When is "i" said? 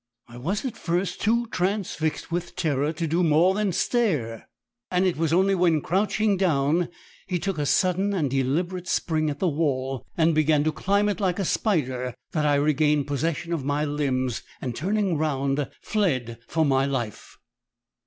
0.27-0.37, 12.47-12.55